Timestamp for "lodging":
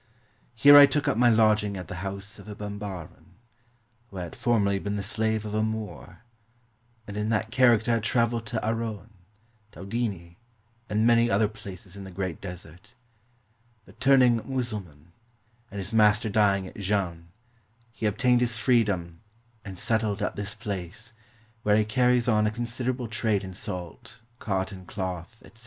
1.29-1.77